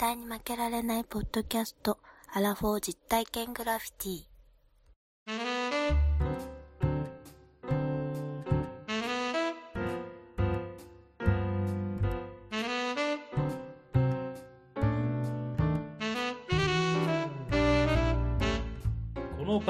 [0.00, 1.98] 対に負けられないポッドキャスト、
[2.32, 6.09] アラフォー実体験グラフィティ。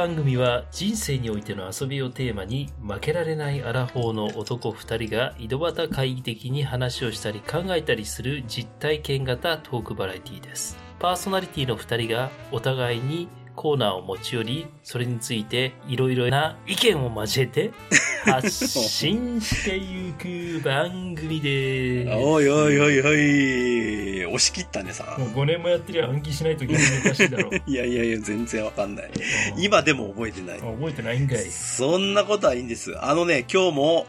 [0.01, 10.79] 番組は人生においての遊びをテーマに負けられないアラフォーの男2人が井戸端会議的に話をしたり考えたりする実体験型トークバラエティです。
[10.99, 13.29] パーソナリティの2人がお互いに
[13.61, 17.73] コーナーを持ち寄り、それについていろいろな意見を交えて
[18.25, 22.11] 発信していく番組です。
[22.11, 25.15] おいおいおいおい、押し切ったねさ。
[25.19, 27.51] もう5年もやってりゃ暗記しないと逆におかしいだろ。
[27.67, 29.11] いやいやいや、全然わかんない。
[29.59, 30.59] 今でも覚えてない。
[30.59, 31.39] 覚えてないんかい。
[31.51, 32.95] そんなことはいいんです。
[32.99, 34.07] あのね、今日も、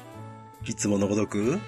[0.66, 1.60] いつものごとく、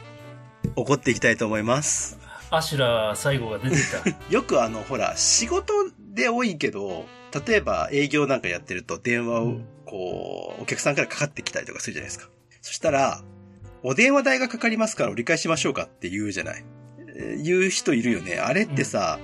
[0.77, 2.17] 怒っていきたいと思います。
[2.49, 4.09] アシュラ最後が出てた。
[4.33, 7.05] よくあの、ほら、仕事で多いけど、
[7.47, 12.29] 例えば営業なんかやってると電話をうん、こう、お客さんからかかってきたりとかするじゃないですか。
[12.61, 13.23] そしたら、
[13.83, 16.63] お電話代がかかりますから折り返しましょうかって言うじゃない。
[17.15, 18.39] えー言う人いるよね。
[18.39, 19.19] あれってさ、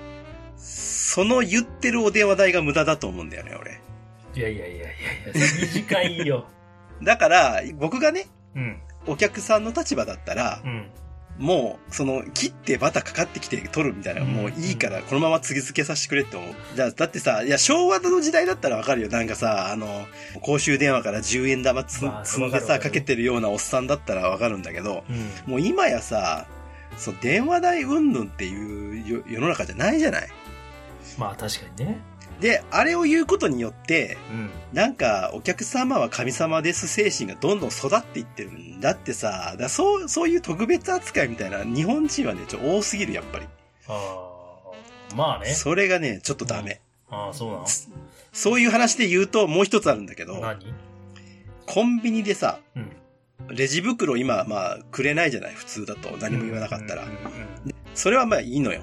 [0.57, 3.81] その言ってるお電話代が無駄だと思うんだよね、俺。
[4.35, 4.93] いやいやいやいやいや、
[5.73, 6.47] 短いよ。
[7.01, 8.81] だから、僕がね、うん。
[9.07, 10.89] お客さんの立場だったらう、ん。
[11.39, 16.53] もう、その、切ってバタかかってきて取るみたいな、うんもういいから、このまま続けさせてくれって思う。
[16.75, 19.07] じゃあ、だってさ、いや、昭和の時代だったらわかるよ。
[19.07, 20.05] なんかさ、あの、
[20.41, 25.51] 公衆電話から10円玉つまあ積んでさ、わかけてるようなおっさんだったらわかるんだけど、うん。
[25.51, 26.45] もう今やさ、
[26.97, 30.27] そう、電話代云々っていうよ世の中じゃないじゃない。
[31.17, 31.99] まあ確かにね。
[32.39, 34.49] で、あれを言うことによって、うん。
[34.73, 43.45] なんか、お客様は神様です精神がどんどん育っていってるんだってさ、だそう、そういう特別扱いみたいな日本人はね、ちょっと多すぎる、やっぱり。
[43.87, 44.25] あ
[45.11, 45.15] あ。
[45.15, 45.47] まあね。
[45.53, 46.81] それがね、ちょっとダメ。
[47.09, 47.65] ああ、そうなの？
[48.31, 50.73] そういう話で言うともう一つあるんだけど、何？
[51.65, 52.91] コンビニでさ、うん。
[53.49, 56.15] レジ袋今、まあ、くれないじゃない普通だと。
[56.17, 57.09] 何も言わなかったらうん。
[57.09, 58.81] うんうんそれはまあいいのよ。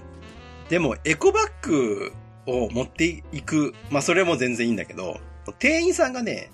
[0.68, 2.12] でも、エコバッグ
[2.46, 3.74] を持っていく。
[3.90, 5.20] まあ、それも全然いいんだけど、
[5.58, 6.50] 店員さんがね、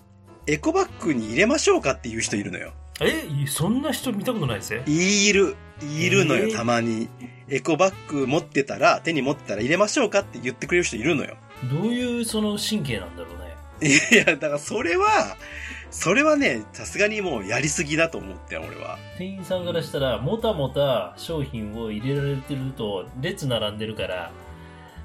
[0.47, 2.73] エコバッグに入れましょうかっていう人いるのよ。
[3.01, 4.83] え、そんな人見たことないぜ。
[4.87, 5.57] いる。
[5.83, 7.09] いるのよ、えーたまに。
[7.49, 11.37] エコバッグ持ってたら、手に持ってたら入れましょうかって言ってくれる人いるのよ。
[11.71, 13.53] どういうその神経なんだろうね。
[14.13, 15.37] いや、だからそれは、
[15.91, 18.99] それはね、さすがにもうやりすぎだと思ってよ、俺は。
[19.19, 24.33] 店員さんからしたら、もたもた商品を入れられてると、列並んでるから、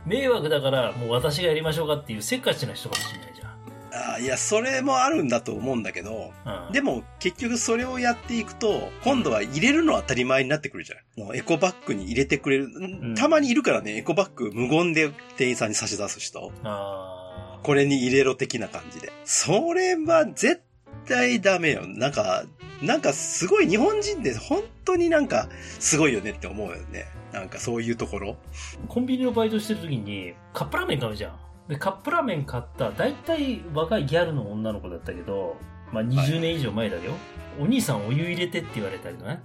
[0.08, 6.68] 迷惑だから、もう私がやりましょうかっていうせっかちな人かもしれないじあーいや、それもあるんだと思うんだけど、ゃん。
[6.68, 6.72] うん。
[6.72, 11.24] でも結局それをやっていくと、今度は入れるのは当たり前になってくるじゃん。
[11.24, 12.68] もうエコバッグに入れてくれる。
[12.68, 16.52] んたまにいるからね、エコバッグ無言で店員さんに差し出す人。
[16.64, 19.12] あこれに入れろ的な感じで。
[19.26, 20.62] それは絶
[21.06, 21.86] 対ダメよ。
[21.86, 22.44] なんか、
[22.82, 27.06] なんかすごい日本人って本当になんかすごいよねって思うよね。
[27.40, 28.32] なんかそういうところ？
[28.32, 31.36] ーコンビニのバイトしてる時に、カップラーメン買うじゃん。
[31.70, 35.58] で、カップラーメン買った、大体若いギャルの女の子だったけど、
[35.92, 37.14] まあ20年以上前だよ。
[37.60, 39.42] お兄さんお湯入れてって言われたりね。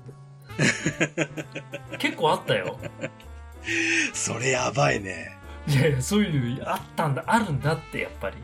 [1.99, 2.79] 結構あったよ。
[4.13, 5.37] それやばいね。
[5.69, 8.37] いやいや、そういうのあったんだ、あるんだって、やっぱり。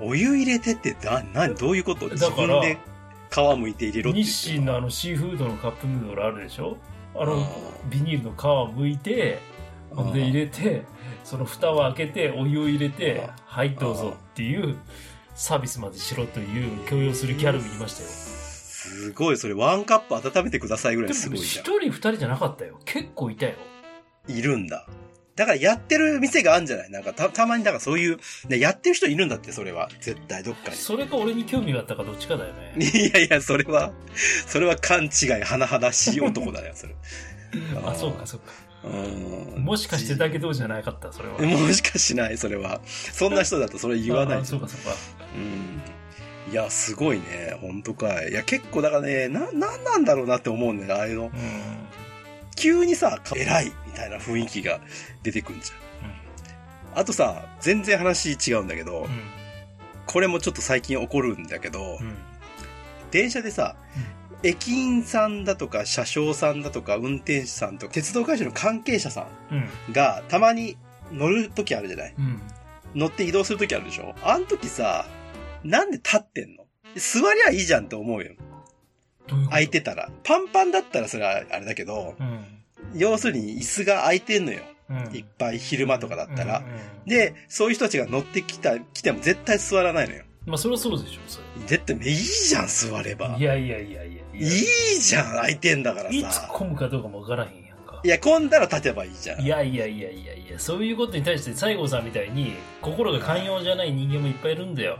[0.00, 2.08] お湯入れてってな、な、どういうこと？
[2.08, 6.76] だ自から皮むいて入れろって言って日清のあのシーフードのカップヌードルあるでしょ？
[7.20, 7.46] あの
[7.90, 9.38] ビニールの皮を剥いて
[9.90, 10.12] ほん。
[10.12, 10.82] で入れて
[11.24, 14.76] その蓋を開けてお湯を入れてあはいどうぞっていう
[15.34, 18.08] サービスまでしろという強要するギャルもいましたよ。
[18.08, 21.64] すごい、それワンカップ温めてくださいぐらいすごいじゃん。
[21.64, 22.78] 人二人じゃなかったよ。
[22.84, 23.54] 結構いたよ。
[24.26, 24.86] いるんだ。
[25.38, 26.90] だからやってる店があるんじゃない？
[26.90, 28.18] なんかた、たまにだからそういう、
[28.48, 29.88] ね、やってる人いるんだって、それは。
[30.00, 32.84] 絶対どっかそれか俺に興味があったかどっちかだよねに。
[33.08, 33.92] いやいや、それは、
[34.46, 36.94] それは勘違い、甚だしい男だよ、それ。
[37.84, 38.52] あそうかそうか
[38.84, 39.64] うん。
[39.64, 41.12] もしかしてだけどじゃなかった？
[41.12, 42.80] それは もしかしない、それは。
[42.86, 44.44] そんな人だとそれ言わないあ。
[44.44, 44.96] そうかそうか
[45.34, 46.52] うん。
[46.52, 47.56] いや、すごいね。
[47.60, 48.30] 本当かい。
[48.30, 51.24] いや、結構だからね、な、なんなんだろうなって思うんだよね、ああいうの。
[51.24, 51.32] うん
[52.60, 54.80] 急にさ、偉いみたいな雰囲気が
[55.22, 57.00] 出てくんじゃん。
[57.00, 59.08] あとさ、全然話違うんだけど、うん。
[60.06, 62.16] これもちょっと最近起こるんだけど、うん。
[63.10, 63.76] 電車でさ、
[64.42, 69.58] 駅員さんだとか車掌さんだとか運転手さんとか鉄道会社の関係者さうん。
[69.58, 70.76] んがたまに
[71.12, 72.14] 乗る時あるじゃない？
[72.18, 72.40] うん。
[72.94, 74.14] 乗って移動する時あるでしょ？
[74.22, 75.06] あの時さ、
[75.62, 76.64] なんで立ってんの？
[76.96, 78.32] 座りゃいいじゃんって思うよ。
[79.26, 80.10] どういう空いてたら。
[80.24, 82.44] パンパンだったらそれはあれだけど、うん
[82.94, 84.60] 要するに椅子が空いてんのよ。
[84.90, 86.58] うんいっぱい昼間とかだったら。
[86.58, 86.70] うんうん
[87.08, 90.24] で、そういう人たちが乗ってきた、来ても絶対座らないのよ。
[90.44, 93.38] まあ、それはそうでしょ、そ絶対、いいじゃん、座ればれ。
[93.38, 93.42] い。
[93.42, 96.48] やいやいやいやいいじゃん、空いてんだからいつさ。
[96.52, 98.00] 混むかどうかもわからへんやんか。
[98.04, 99.40] いや、混んだら立てばいいじゃん。
[99.40, 104.98] いやいやいやいやいや、そういうことに対して西郷さんみたいに心が寛容じゃない人間もいっぱいいるんだよ。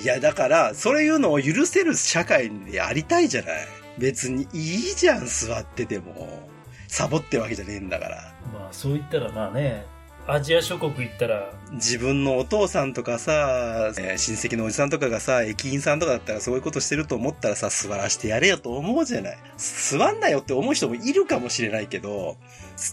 [0.00, 3.66] いや、だから、そういうのを許せる社会でありたいじゃない。
[3.98, 6.48] 別にいいじゃん、座ってても。
[6.88, 8.34] サボってわけじゃねえんだから。
[8.52, 9.86] まあそう言ったらまあね、
[10.26, 19.38] アジア諸国行ったら、自分のお父さんとかさ、えー親戚のおじさんとかがさ、駅員さんとかだったらそういうことしてると思ったらさ、座らしてやれよと思うじゃない。
[19.56, 22.36] 座んなよって思う人もいるかもしれないけど、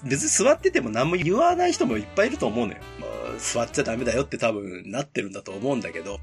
[0.04, 2.80] 別に座ってても何も言わない人もいっぱいいると思うのよ。
[3.02, 6.20] まあ座っちゃダメだよって多分なってるんだと思うんだけど、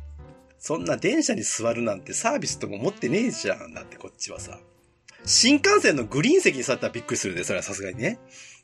[0.58, 3.74] そんな電車に座るなんてサービスとか持ってねえじゃん。
[3.74, 4.58] だってこっちはさ。
[5.24, 8.18] 新幹線のグリーン席に座ったらびっくりするで、それはさすがにね。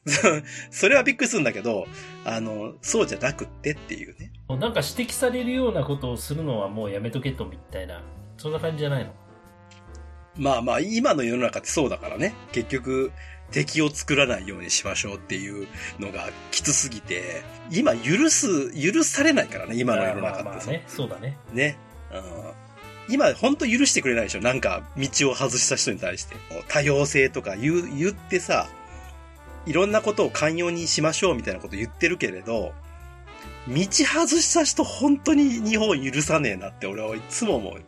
[0.70, 1.86] それはびっくりするんだけど、
[2.24, 4.32] あの、そうじゃなくってっていうね。
[4.48, 8.02] なんか指摘されるようなことをするのはもうやめとけとみたいな、
[8.36, 9.12] そんな感じじゃないの？
[10.36, 12.32] まあまあ、今の世の中ってそうだからね。
[12.52, 13.12] 結局、
[13.50, 15.66] 敵を作らないようにしましょうっていう
[15.98, 20.44] のがきつすぎて、今許す、許されないからね、今の世の中ってさ。
[20.44, 21.38] まあまあね、そうだね。
[21.52, 21.78] ね。
[22.12, 22.22] うん、
[23.08, 24.40] 今、ほんと許してくれないでしょ？
[24.40, 26.36] なんか、道を外した人に対して。
[26.68, 28.68] 多様性とか言う、言ってさ、
[29.66, 32.72] いろんなことを寛容にしましょうみたいなこと言ってるけれど、
[33.68, 37.82] 道外した人本当に日本許さねえなって俺はいつも思う。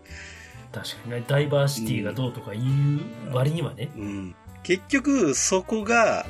[0.72, 3.00] 確かにね、ダイバーシティがどうとか言
[3.30, 3.88] う割にはね。
[3.96, 4.34] うん。
[4.62, 6.26] 結局、そこが、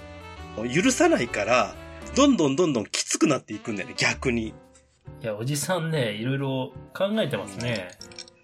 [0.72, 1.74] 許さないから、
[2.14, 4.48] どんどんどんどんきつくなっていくんだよね、逆に。
[4.48, 4.54] い
[5.22, 7.90] や、おじさんね、いろいろ考えてますね。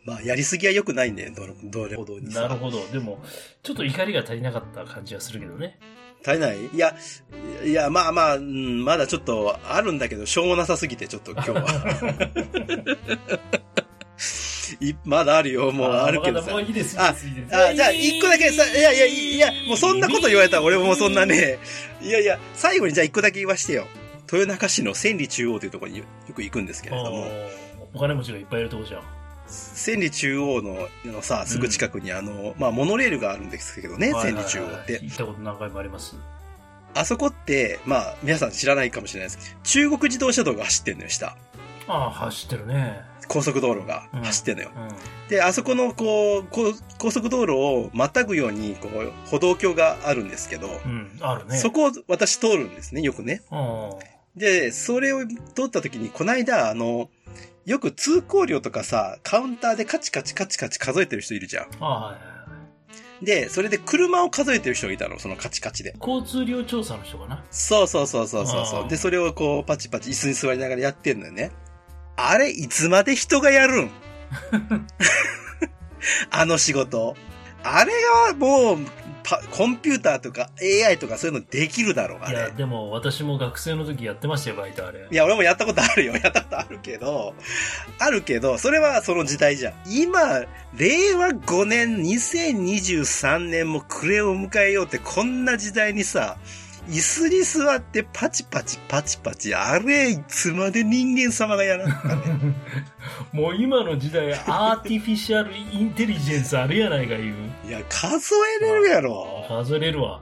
[0.06, 2.42] まあ、やりすぎは良くないんだよ、どれどれほどにさ。
[2.42, 2.86] なるほど。
[2.92, 3.20] でも、
[3.62, 5.78] ちょっと怒りが足りなかった感じはするけどね。
[6.24, 6.66] 足りない？
[6.66, 6.94] いや、
[7.64, 11.66] いや、まあまあ、うん、まだちょっとあるんだけど、しょうもなさすぎて、ちょっと今日は。
[14.80, 16.62] いまだあるよ、もうあるけどさもう。
[16.62, 17.08] いいです、いいあ。
[17.10, 17.14] あ、
[17.74, 21.58] じゃあ、一個だけさ、いやいやいや、もうそんなこと言われたら俺もそんなね、
[22.00, 23.88] いやいや、最後にじゃあ一個だけ言わしてよ。
[24.32, 26.04] 豊中市の千里中央というところによ
[26.34, 27.26] く行くんですけれども、
[27.94, 29.02] お金持ちがいっぱいいるとこじゃん。
[29.48, 35.00] 千里中央ののさ、すぐ近くにあの、まあ、モノレールがあるんですけどね、千里中央って。
[35.02, 36.16] 行ったこと何回もあります。
[36.94, 39.56] あそこって、まあ、皆さん知らないかもしれないです。
[39.64, 41.36] 中国自動車道が走ってんのよ、下。
[41.88, 43.00] ああ、走ってるね。
[43.28, 44.70] 高速道路がうん走ってんのよ。
[44.74, 45.28] うん。
[45.28, 46.44] で、あそこの、こう、
[46.98, 51.58] 高速道路をまたぐように、こう、歩道橋があるんですけど、うん、あるね。
[51.58, 53.42] そこを私通るんですね、よくね。
[53.50, 53.90] うん。
[54.36, 57.10] で、それを通った時に、この間、あの、
[57.66, 61.64] よく通行料とかさ、カウンターでカチカチカチカチ数えてる人いるじゃん。
[61.80, 62.28] ああ、はいはいは
[63.20, 63.24] い。
[63.24, 65.94] で、それで車を数えてる人がいたの、そのカチカチで。
[66.00, 67.44] 交通量調査の人かな？
[67.50, 68.88] そうそうそうそうそう。
[68.88, 71.50] で、それをこう、パチパチ椅子に座りながらやってんのよね。
[72.16, 73.90] あれ、いつまで人がやるん？
[76.30, 77.16] あの仕事。
[77.64, 77.92] あれ
[78.28, 78.92] がもう、パ
[79.50, 82.52] コンピューターとか AI とかそういうのできるだろう、あいや、れ。
[82.52, 85.06] でも私も学生の時やってましたよ、バイトあれ。
[85.10, 86.12] いや、俺もやったことあるよ。
[86.22, 87.34] やったことあるけど、
[87.98, 89.74] あるけど、それはその時代じゃん。
[89.86, 90.44] 今、
[90.76, 96.36] 令和5年、2023年も暮れを迎えようって、こんな時代にさ、
[96.88, 102.54] 椅子に座ってパチパチパチパチ、あれ、いつまで人間様がやらんかね。
[103.32, 107.68] もう今の時代、アーティフィシャルインテリジェンスあるやないか言う。
[107.68, 109.44] いや、数えれるやろ。
[109.48, 110.20] 数えれるわ。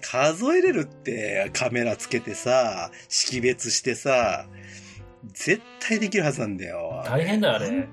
[0.00, 4.46] 数えれるって、カメラつけてさ、識別してさ、
[5.32, 7.04] 絶対できるはずなんだよ。
[7.06, 7.86] 大変だ、あれ。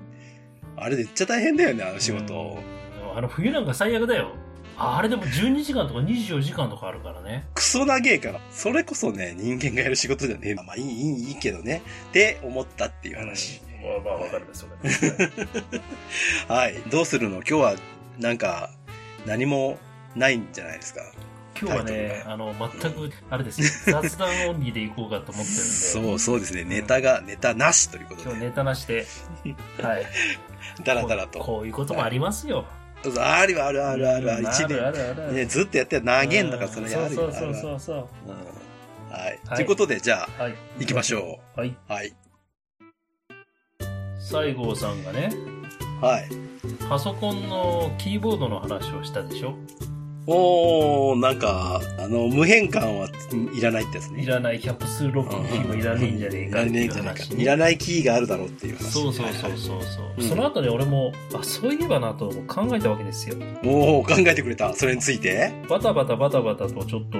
[0.76, 2.58] あれめっちゃ大変だよね、あの仕事。
[2.68, 2.74] うん
[3.16, 4.32] あの冬なんか最悪だよ。
[4.76, 7.46] ああれでも12時間とか24時間とかあるからね。
[7.54, 8.40] クソ長えから。
[8.50, 10.54] それこそね、人間がやる仕事じゃねえ。
[10.54, 11.82] まあいい、いい、いいけどね。
[12.08, 13.60] って思ったっていう話。
[14.04, 15.82] まあまあわかるです、わかる。
[16.48, 16.74] はい。
[16.90, 17.36] どうするの？
[17.36, 17.74] 今日は、
[18.18, 18.70] なんか、
[19.26, 19.78] 何も
[20.16, 21.02] ないんじゃないですか？
[21.60, 24.00] 今日はね、があの、全く、あれですよ。
[24.02, 25.44] 雑談オンリーでいこうかと思ってるんで。
[25.44, 26.64] そう、そうですね。
[26.64, 28.30] ネタが、ネタなしということで。
[28.30, 29.06] 今日ネタなしで。
[29.80, 30.06] はい。
[30.82, 31.38] だらだらと。
[31.38, 32.58] こういうこともありますよ。
[32.58, 32.83] ある
[33.18, 34.42] あるあるあるある。
[34.42, 34.92] 一あるあ
[35.32, 35.46] 年。
[35.48, 37.20] ずっとやって投げんだから、それあるよ。
[37.20, 37.96] そうそうあるそう
[39.12, 39.22] はい。
[39.46, 40.54] はいということで、じゃあ、はい。
[40.80, 41.68] 行きましょはい。
[41.68, 41.76] う。
[41.88, 42.12] はい。
[44.20, 45.30] 西郷さんがね、
[46.00, 46.28] はい。
[46.88, 49.54] パソコンのキーボードの話をしたでしょ？
[50.26, 53.08] おー、なんか、あの、無変換は
[53.54, 54.22] いらないってやつね。
[54.22, 57.30] いらないキャプスロックのキーもいらねえんじゃねえかっていうねえんじゃないか話。
[57.34, 58.84] ねいらないキーがあるだろうっていう話。
[58.90, 64.72] そうそうそうそうそう、うんその後で俺もあそういえばなと考えたわけですよおー、考えてくれた。
[64.72, 65.52] それについて？
[65.68, 67.18] バタバタバタバタとちょっと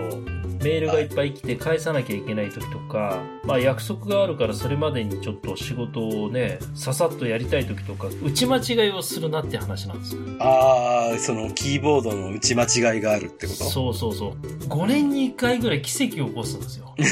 [0.64, 10.22] メールがいっぱい来て返さなきゃいけない時とか、まあ約束があるからそれまでにちょっと仕事をね、ささっとやりたい時とか、打ち間違いをするなって話なんですよ。
[10.40, 13.64] ああ、そのキーボードの打ち間違いがあるってこと？
[13.64, 14.32] そうそうそう。
[14.68, 16.94] 5年に1回ぐらい奇跡を起こすんですよ。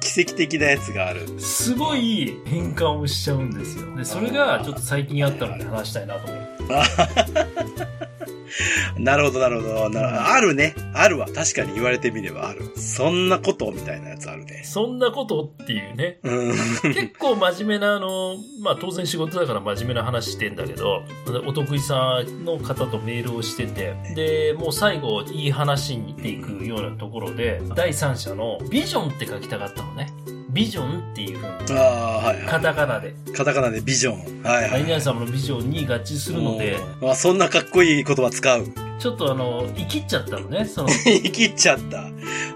[0.00, 1.22] 奇跡的なやつがある。
[1.38, 3.96] すごい変換をしちゃうんですよ。
[3.96, 8.09] で、それがちょっと最近あったので話したいなと思って。
[8.98, 9.90] なるほど、なるほど。
[9.90, 10.74] なるあるね。
[10.94, 11.26] あるわ。
[11.26, 12.72] 確かに言われてみればある。
[12.76, 14.62] そんなことみたいなやつあるね。
[14.64, 16.18] そんなことっていうね。
[16.22, 16.52] うん。
[16.92, 21.02] 結構真面目なあの、まあ当然仕事だから真面目な話してんだけど、
[21.46, 30.08] お得意さんの方とメールをしてて、で、もう最後いい話にっていくようなところで、第三者のビジョンって書きたかったのね。
[30.52, 33.32] ビジョンっていうふうに、ああ、はいカはタカナで、い。
[33.32, 34.42] カタカナでビジョン。
[34.42, 34.70] はいはい。
[34.72, 38.66] アイニャン様のビジョンに合致するので、うんあ、そんなかっこいい言葉使う。
[38.98, 40.66] ちょっとあの、生きっちゃったのね。
[40.66, 42.10] その、生きっちゃった。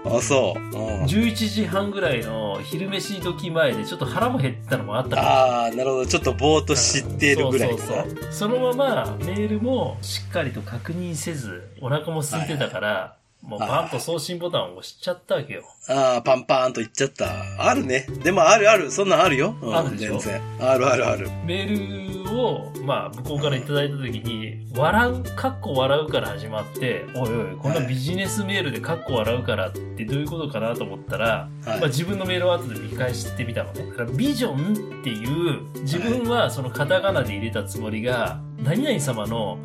[0.05, 0.59] あ、そう。
[0.77, 5.27] うん11時半ぐらいの昼飯時前でちょっと腹も減ったのもあったから。
[5.27, 6.05] ああ、なるほど。
[6.05, 15.63] ちょっとぼーっと知っているぐらいかうそうそうそのままメールもしっかりと確認せず、お腹も空いてたから、もうパンと送信ボタンを押しちゃったわけよ。
[15.87, 17.27] ああ、パンパーンと言っちゃった。
[17.59, 18.07] あるね。
[18.23, 18.91] でもあるある。
[18.91, 19.55] そんなんあるよ。
[19.61, 20.17] うんあるでしょ？
[20.17, 20.41] 全然。
[20.59, 21.29] あるあるある。
[21.45, 33.85] メールを、まあ、向こうからいただいた時に、笑う、かっこ笑うから始まって、おいおい、こんなビジネスメールでかっこ笑うからってどういうことかなと思ったら、はいまあ、自分のメールを後で見返してみたのね。
[34.17, 39.59] ビジョンっていう、自分はそのカタカナで入れたつもりが、何々様の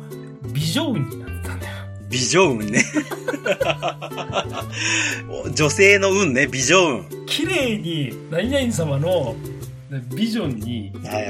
[0.53, 1.60] ビジョンになってた。
[2.11, 2.83] 美女運ね。
[5.55, 7.25] 女性の運ね、美女運。
[7.25, 9.35] 綺麗に何々様の
[10.13, 10.91] ビジョンに。
[10.93, 11.27] みたい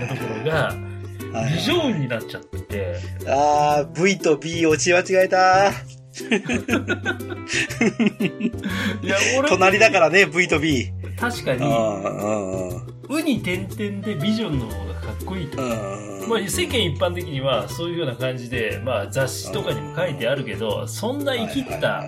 [0.00, 0.90] なところが、はい
[1.54, 2.96] ビジョンになっちゃってて、
[3.28, 5.72] あー、V と B 落ち間違えた。
[9.02, 10.90] いや、俺、隣だからね、V と B。
[11.04, 11.64] うん、確かに。
[13.08, 15.62] ウに点々でビジョンの方がかっこいいと。
[15.62, 15.70] うん
[16.28, 22.04] まあ、世間一般的にはそういうような感じで、まあ、雑誌とかにも書いてあるけど、そんな生きった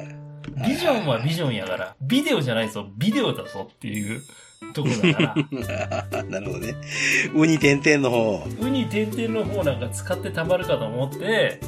[0.65, 4.23] ビジョンはビジョンやから、ビデオじゃないぞ、ビデオだぞっていう
[4.73, 5.35] とこだか
[6.11, 6.75] ら、 なるほどね。
[7.35, 8.47] ウに点々の方。
[8.61, 11.59] ウに点々の方なんか使ってたまるかと思って、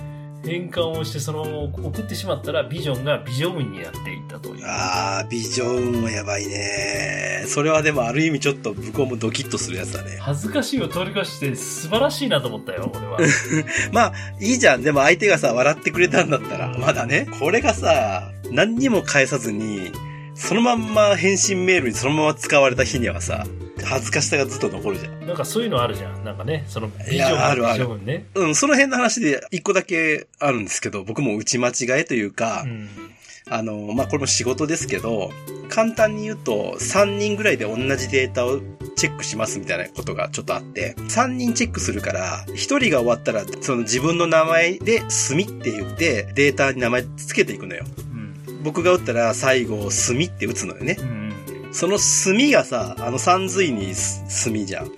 [0.44, 1.58] 変換をしてそのまま
[1.88, 4.64] 送ってしまったら、ビジョンがビジョンになっていったという。
[4.66, 7.44] あー、美女運はやばいね。
[7.46, 10.18] それはでもある意味ちょっと向こうもドキッとするやつだね。
[10.20, 13.18] 恥ずかしいを取り越して素晴らしいなと思ったよ、俺は。
[13.92, 14.82] まあ、いいじゃん。
[14.82, 17.26] でも相手がさ、笑ってくれたんだったら、まだね。
[17.38, 19.92] これがさ、何にも返さずに、
[20.34, 23.46] そのまんま返信メールにそのまま使われた日にはさ、
[23.84, 25.26] 恥ずかしさがずっと残るじゃん。
[25.26, 26.24] なんかそういうのあるじゃん。
[26.24, 28.26] なんかね、そのビジョンあるあるね。
[28.34, 32.88] うん、その辺の話で一個だけあるんですけど、僕も打ち間違えというか、うん。
[33.50, 35.30] あの、まあ、これも仕事ですけど、
[35.68, 38.60] 簡単に言うと、3人ぐらいで同じデータを
[38.96, 47.84] チェックしますみたいなことがちょっとあって、3人チェックするから、1人が終わったら、その自分の名前で、すみって言って、データに名前つけていくのよ。
[48.14, 48.62] うん。
[48.62, 50.96] 僕が打ったら、最後、すみって打つのよね。
[50.98, 51.33] うん。
[51.74, 54.90] そのすみがさ、あの、三髄にすすみじゃん。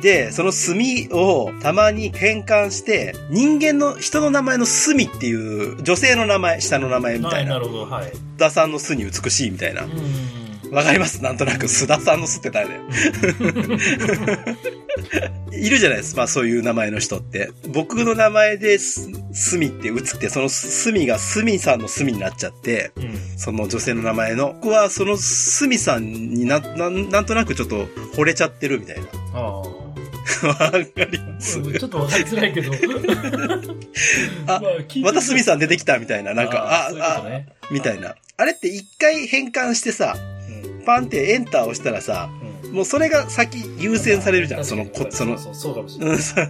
[0.00, 7.54] で、その墨をたまに変換して、人間の、人の名前の墨っていう、女性の名前、下の名前みはい、たいな。
[7.54, 8.06] なるほど、はい。
[8.06, 9.86] 須田さんの巣に美しいみたいなう。
[9.88, 10.39] ん。
[10.70, 12.82] わかりますなんとなく、須田さんの巣って誰だよ。
[15.52, 17.50] いるじゃないですか、まあそういう名前の人って。
[17.68, 23.18] 僕の名前で、す、墨って打つって、その墨が墨さんの墨になっちゃって、うん。
[23.36, 24.54] その女性の名前の。
[24.54, 29.02] 僕はその墨さんにな、なんなんとなくちょっと惚れちゃってるみたいな。
[29.34, 29.80] ああ。
[30.46, 31.58] わかります？
[31.58, 32.72] うんちょっとわかりづらいけど。
[34.46, 34.62] あ
[35.02, 37.48] またスミさん出てきたみたいな、なんか、あ、あ、ね。
[37.70, 38.14] みたいな。
[38.36, 40.39] あれって一回変換してさ、うん
[40.80, 46.14] パンってエンターを押したらさ、うんもうそれが先優先されるじゃん、その、こその、そうそうかもしれない。
[46.14, 46.48] うんさ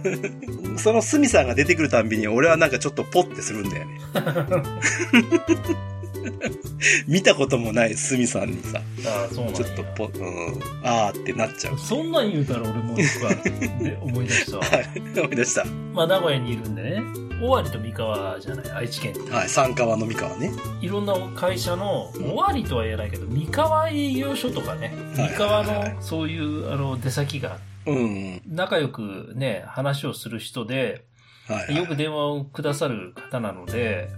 [0.77, 3.99] そのスミさんが出てくるたんびに俺はなんかちょっとポッてするんだよね。
[7.07, 11.79] 見たこともないスミさんにさ、ああ、そうなんやちょっとポッ、うん、あーってなっちゃう。
[11.79, 14.63] そんなん言うたら俺もで 思い出したわ。
[14.63, 15.65] はい、思い出した。
[15.93, 17.01] まあ、名古屋にいるんでね、
[17.41, 19.31] 尾張と三河じゃない、愛知県って。
[19.31, 20.51] はい、三河の三河ね。
[20.81, 28.41] いろんな会社の、尾張とは言えないけど、三河営業所とかね、はい三河のそういうあの出先が、うん。
[28.47, 31.03] 仲良くね、話をする人で、
[31.51, 31.75] はい。
[31.75, 34.09] よく電話をくださる方なので、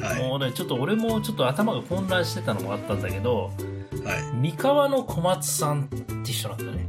[0.00, 0.22] はい。
[0.22, 3.50] もうね、ちょっと俺もちょっと頭が混乱してたのもあったんだけど、
[4.04, 4.36] はい。
[4.40, 5.86] 三河の小松さんっ
[6.24, 6.86] て人なんだね。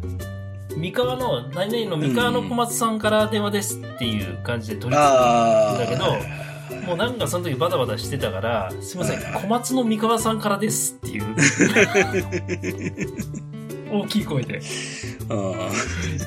[0.75, 5.77] 三河の、何々の三河の小松さんから電話ですっていう感じで取り付けああ。
[5.77, 6.53] るんだけど、はいはい
[6.85, 11.35] もうなんかその時バタバタしてたから、すいません、はいはい小松の三河さんからですっていう、
[13.91, 14.59] 大きい声で
[15.29, 15.69] あ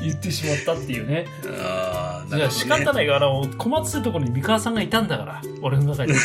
[0.03, 1.27] 言ってしまったっていうね。
[1.61, 6.13] あー、いや、仕方ないから、小松ってところに三河さんがいたんだから、俺の中に。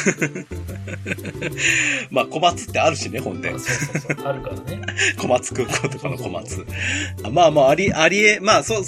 [2.12, 3.60] まあ、小松ってあるしね、ほんでそう。
[3.60, 3.74] そ
[4.10, 4.82] うそう、あるからね。
[5.18, 6.66] 小松空港とかの小松。
[7.24, 8.84] あまあまあ、あり、ありえ、まあそう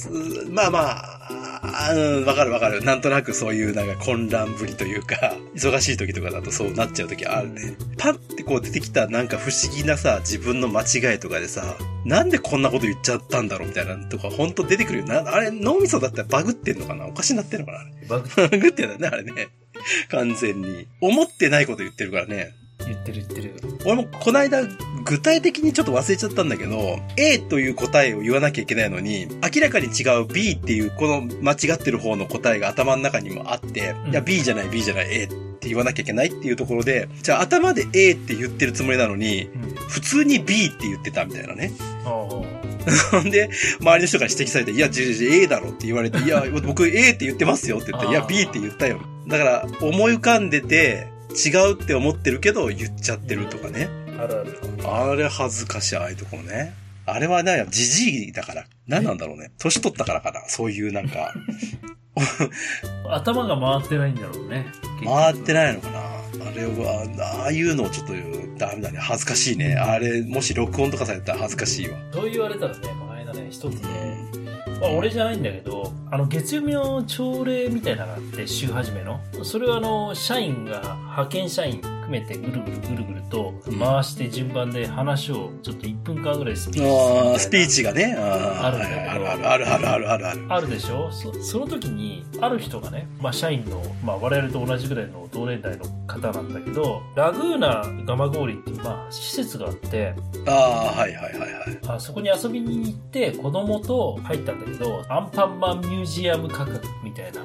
[0.50, 2.84] まあまあ、あうん、わかるわかる。
[2.84, 7.76] なんとなくそういうなんか混乱ぶりというか、 忙しい時とかだとそうなっちゃう時あるね。
[7.98, 15.06] パッてこう出てきたなんか不思議なさ、自分の間違いとかでさ、なんでこんなこと言っちゃったんだろうみたいなのとか、ほんと出てくるよ。
[15.06, 17.06] な、あれ、脳みそだったらバグってんのかな？
[17.08, 17.44] おかしにな？
[17.44, 17.80] ってんのかな？
[18.10, 19.50] バグってんだね、あれね。
[20.10, 20.88] 完全に。
[21.02, 22.54] 思ってないこと言ってるからね。
[22.88, 23.54] 言ってる言ってる。
[23.86, 24.64] 俺もこの間
[25.04, 39.76] 具体的にちょっと忘れちゃったんだけど、A という答えを言わなきゃいけないのに、明らかに違う B っていうこの間違ってる方の答えが頭の中にもあって、うんいや B じゃない B じゃない A って言わなきゃいけないっていうところで、じゃあ頭で A って言ってるつもりなのに、うん。
[39.88, 41.72] 普通に B って言ってたみたいなね。
[42.06, 43.50] あほん で、
[43.80, 49.00] 周りの人から指摘されて、いや、じじ A だろって言われて、いや、僕 A って言ってますよって言って、いや、B って言ったよ。
[49.28, 53.90] だから、思い浮かんでて、違うって思ってるけど、言っちゃってるとかね。
[54.20, 54.60] あるある。
[54.86, 56.74] あれ恥ずかしい、ああいうところね。
[57.06, 58.66] あれはね、じじいだから。
[58.88, 59.52] 何なんだろうね。
[59.58, 60.48] 年取ったからかな。
[60.48, 61.34] そういうなんか、
[63.10, 64.66] 頭が回ってないんだろうね。
[65.04, 65.56] 回ってい。
[65.56, 66.00] ないのかな。
[66.00, 68.14] あれは、ああいうのをちょっと
[68.58, 69.00] ダメだね。
[69.00, 69.76] 恥ずかしいね。
[69.76, 71.98] あれ、もし録音とかされたら恥ずかしいわ。
[72.14, 74.43] そう言われたらね、この間ね、一つね、
[74.84, 79.22] まあ、俺じゃないんだけど、あの、月曜日の朝礼みたいなのがあって、週始めの。
[79.42, 88.16] それはあの、社員が、派遣社員含めてぐるぐるぐるぐるとうん回して順番で話をちょっと1分間ぐらいスピーチスピーチがね。
[88.18, 90.46] あるあるあるあるあるあるある。
[90.50, 91.12] あるでしょ？
[91.12, 100.14] そその時にある人がね、まあ、社員の、まあ、我々と同じぐらいの同年代の方なんだけどラグーナ蒲郡っていう、まあ、施設があって
[100.48, 100.52] あ
[100.96, 101.80] あ、はいはいはいはい。
[101.88, 107.42] あそこに遊びに行って子供と入ったんだけどアンパンマンミュージアム価格みたいな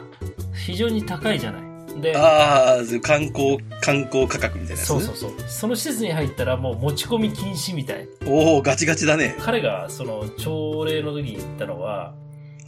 [0.54, 1.67] 非常に高いじゃない？
[2.00, 9.36] でああ、観光、観光価格みたいなやつそうそうそうその施設に入ったらもう持ち込み禁止みたいおおガチガチだね。
[9.40, 12.14] 彼がその朝礼の時に言ったのは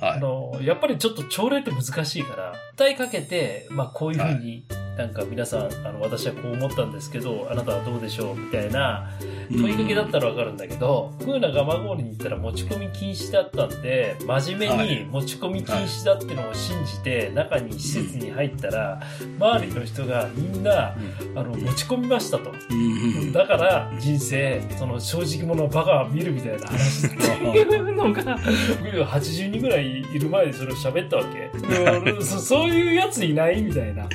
[0.00, 0.20] あはい。
[0.20, 4.64] の、やっぱりちょっと朝礼って難しいから、訴えかけて、まあこういうふうに、
[5.00, 9.10] なんか皆さん、あの、私はこう思ったんですけど、あなたはどうでしょうみたいな
[9.50, 19.00] 問いかけだったらわかるんだけど、クーナガマゴールに行ったら持ち込み禁止だったんで、真面目に持ち込み禁止だってのを信じて、中に施設に入ったら、
[19.38, 20.94] 周りの人がみんな、
[21.34, 22.52] あの、持ち込みましたと。
[22.70, 23.32] うん。
[23.32, 31.50] だから、人生、その正直者バカは見るみたいな話っていうのが、 80人ぐらいいる前でそれを喋ったわけ。
[31.56, 34.08] うんそ そういうやついないみたいな。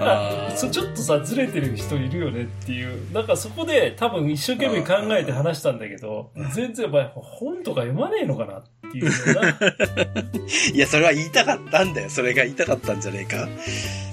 [0.00, 3.12] か、 そちょっとさ、ずれてる人いるよねっていう。
[3.12, 9.48] なんかそこで多分一生懸命考えて話したんだけど、全然お前本とか読まねえのかなっていうのが、
[10.74, 12.10] いや、それは言いたかったんだよ。
[12.10, 13.48] それが言いたかったんじゃねえか。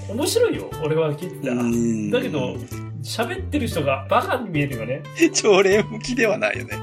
[0.08, 1.62] 面白いよ、俺は聞いたら。
[1.62, 2.56] うんだけど、
[3.02, 5.02] 喋ってる人がバカに見えるよね。
[5.32, 6.76] 朝礼向きではないよね。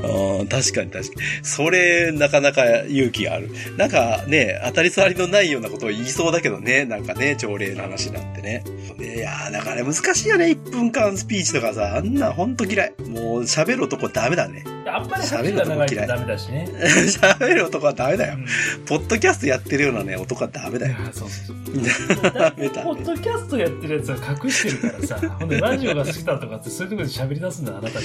[0.00, 1.26] うん、確かに確かに。
[1.42, 3.50] それ、なかなか勇気がある。
[3.76, 8.62] なんかね、当たり障りのないようなことを言いそうだけどね、なんかね、朝礼の話なんてね。
[9.00, 12.94] いやー、だから難しいよね、1分間スピーチとかさ、あんなほんと嫌い。
[13.08, 14.64] もう喋る男ダメだね。
[14.86, 16.68] あんまり話が長いとダメだしね。
[16.70, 18.34] 喋る男はダメだよ。
[18.34, 18.46] うん
[18.86, 20.96] ポッドキャストやってるようなね、男はダメだよ。
[21.12, 21.56] そうそう
[22.32, 28.02] ダメだポッドキャストやってるやつは隠してるからさ、ほんでラジオが好きだとかってそういうところで喋り出すんだ、あなたみたい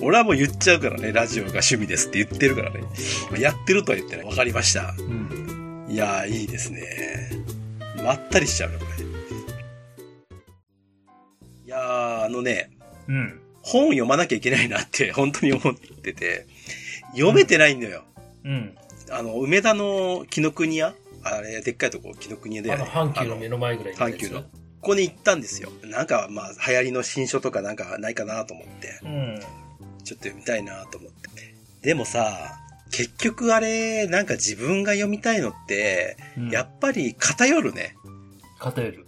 [0.00, 2.80] 俺はもう言っちゃうからね、ラジオが趣味ですって言ってるからね。
[3.38, 4.26] やってるとは言ってない。
[4.26, 4.94] わかりました。
[4.98, 5.04] に。
[5.04, 5.86] うん。
[5.88, 6.82] いやー、いいですね。
[8.02, 9.04] まったりしちゃうね、これ。
[11.64, 12.70] いやー、あのね、
[13.08, 13.40] うん。
[13.64, 16.46] 本読まなきゃいけないなって 本当に思ってて、
[17.12, 18.04] 読めてないんだよ。
[18.44, 18.76] うん。
[19.10, 24.42] あの、梅田の紀ノ国屋あれ、でっかいとこ、紀ノ国屋で、あの、阪急の目あの前ぐらいにあるやつ阪急の。
[24.42, 24.48] こ
[24.88, 25.72] こに行ったんですよ。
[25.84, 29.40] なんか、まあ、流行りの新書とかなんかないかなと思って、うん。
[30.04, 31.54] ちょっと読みたいなと思って。
[31.80, 37.96] でもさ、結局あれ、なんか自分が読みたいのって、うんやっぱり偏るね。
[38.58, 39.03] 偏る。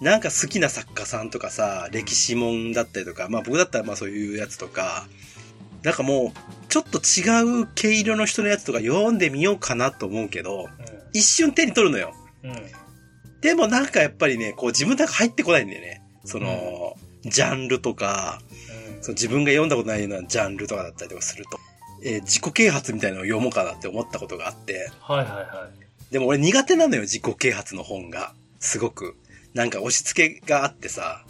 [0.00, 5.06] なんか好きな作家さんとかさ、歴史もんだったりとか、まあ僕だったらまあそういうやつとか、
[5.82, 10.68] なんかもう、ちょっと違う毛色の人のやつとか読んでみようかなと思うけど、
[11.12, 12.14] 一瞬手に取るのよ。
[12.42, 12.50] うん。
[12.50, 12.56] うん。
[13.40, 16.02] でもなんかやっぱりね、こう自分の中入ってこないんだよね。
[16.24, 18.40] その、ジャンルとか、
[19.02, 21.58] その自分が読んだことないようなジャンルとかだったりとかすると、
[22.02, 25.68] えー自己啓発みたいなのを読もうかなって思ったことがあって、はいはいは
[26.10, 26.12] い。
[26.12, 28.32] でも俺苦手なのよ、自己啓発の本が。
[28.60, 29.16] すごく。
[29.54, 31.24] なんか押し付けがあってさ、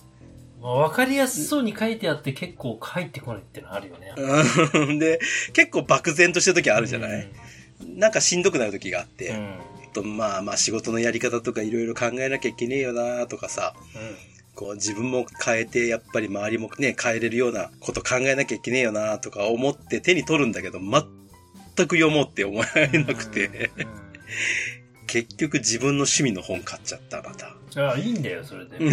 [0.60, 4.14] まあ、わかりやすそうに書いてあって結構入ってこないってのはあるよね。
[4.16, 5.20] うん で、
[5.52, 7.28] 結構漠然とした時あるじゃない、
[7.86, 9.36] なんかしんどくなる時があって、うん。
[9.36, 9.58] うん。
[9.92, 13.74] とまあまあ仕事のやり方とかいろいろ考えなきゃいけねえよなとかさ、
[14.54, 24.83] こう自分も変えてやっぱり周りもね変えれるようなこと考えなきゃいけねえよなとか思って手に取るんだけど全く読もうって思えなくて、うん。
[25.14, 27.54] 結局自分の趣味の本買っちゃったまた。
[27.76, 28.78] うん、あいいんだよ、それで。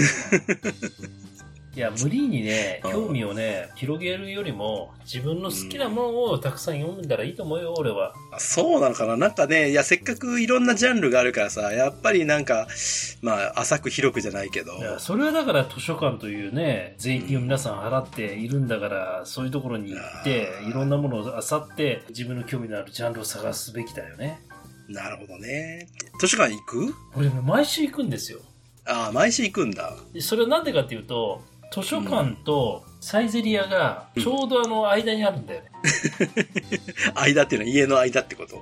[1.73, 8.13] いや、無理にね、うん興味をね、広げるよりも、自分の好きなものをたくさん読んだらいいと思うよ、俺は。
[8.31, 12.67] あそうなのかななんかね、いやせっかくいろんなジャンルがあるからさ、やっぱりなんか、
[13.21, 24.41] まあ浅く広くじゃないけど、いやそれはだから図書館というね、税金を皆さん払っているんだから、そういうところに行って、いろんなものを漁って、自分の興味のあるジャンルを探すべきだよね。
[24.91, 25.87] なるほどね。
[26.19, 26.95] 図書館行く？
[27.15, 28.39] 俺ね、毎週行くんですよ。
[28.85, 29.95] ああ、毎週行くんだ。
[30.13, 31.41] でそれはなんでかっていうと、
[31.73, 35.71] 図書館とサイゼリアがちょうどあの間にあるんだよね。
[37.15, 38.61] 間っていうのは家の間ってこと？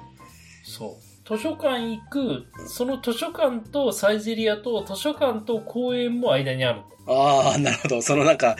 [0.63, 1.09] そう。
[1.37, 7.21] 図書館行く、その図書館とサイゼリアと図書館と公園も間にあるんだよ。
[7.21, 8.01] ああ、なるほど。
[8.01, 8.55] そのなんか、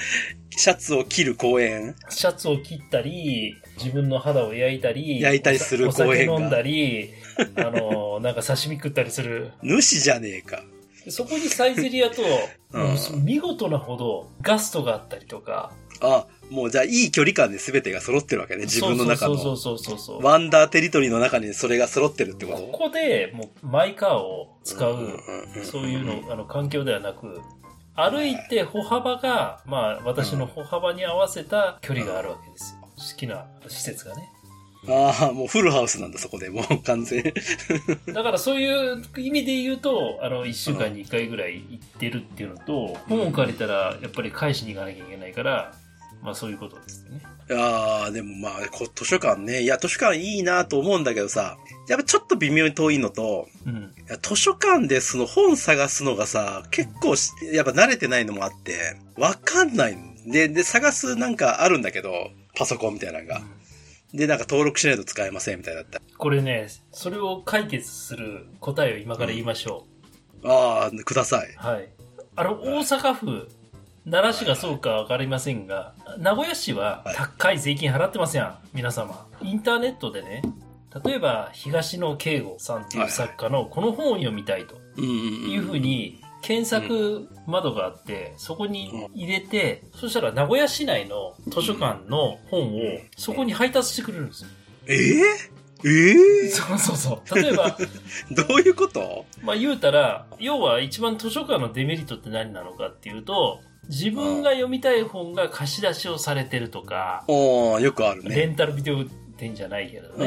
[0.56, 1.96] シャツを着る公園？
[2.10, 7.12] シャツを切ったり、自分の肌を焼いたり、焼いたりするお酒公園が飲んだり、
[7.58, 9.52] あの、なんか刺身食ったりする。
[9.62, 10.64] 主じゃねえか。
[11.10, 12.22] そこにサイゼリアと、
[13.24, 15.72] 見事なほどガストがあったりとか、
[16.02, 18.64] あ、もうじゃあいい距離感で全てが揃ってるわけね。
[18.64, 19.42] 自分の中そうの。
[19.42, 20.24] そうそうそうそう。
[20.24, 25.20] ワンダーテリトリーの中にそれが揃ってるってこことこで、もう、マイカーを使う、
[25.64, 27.42] そういうの、あの、環境ではなく、
[27.96, 32.80] 歩いて歩幅が、まあ、私の歩幅に合わせた距離があるわけですよ。
[32.82, 34.30] 好きな施設がね。
[34.88, 36.50] ああ、もうフルハウスなんだ、そこで。
[36.50, 37.24] もう 完全。
[38.08, 45.74] だからそういう意味で言うと、あの、一週間に一回ぐらい行ってるっていうのと、本を借りたら、やっぱり返しに行かなきゃいけないから、
[46.22, 47.22] まあそういうことですね。
[47.52, 49.62] ああ、でもまあ、こ図書館ね。
[49.62, 53.76] いや、図書館いいなと思うんだけどさ、やっぱちょっと微妙に遠いのと、うん。
[53.76, 63.42] いや図書館でその本探すのがさ、結構し、やっぱ慣れてないのもあって、わかんないので、で、探すなんかあるんだけど、パソコンみたいなのが。
[64.14, 66.02] で、なんか登録しないと使えませんみたいだった。
[66.18, 69.86] これね、それを解決する答えを今から言いましょ
[70.44, 71.50] ああ、ください。
[71.50, 71.58] う。
[71.58, 71.90] はい。
[72.36, 73.50] あの、大阪府、
[74.10, 79.28] 奈良市がそうかわかりませんが、名古屋市ははい高い税金払ってますやん、皆様。
[79.42, 80.42] インターネットでね、
[81.04, 85.52] 例えば東野圭吾さんっていう作家のこの本を読みたいとうんうんうん。
[85.52, 92.80] いうふうに検索窓があって、そこに入れて、そしたら名古屋市内の図書館の本を
[93.18, 94.50] そこに配達してくれるんですよ。
[94.88, 95.22] ええ
[95.86, 97.22] ええそうそうそう。
[97.40, 97.78] 例えば、
[98.32, 99.26] どういうこと？
[99.42, 108.54] まあ言うたら、要は一番図書館のデメリットって何なのかっていうと、自分が読みたい本が貸し出しをされてるとか、おー、よくあるレね。
[108.54, 109.06] ンタルビデオ
[109.38, 110.20] 店じゃないけどう